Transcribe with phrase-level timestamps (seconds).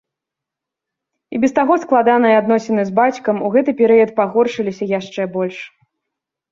[1.35, 5.57] І без таго складаныя адносіны з бацькам у гэты перыяд пагоршыліся яшчэ больш.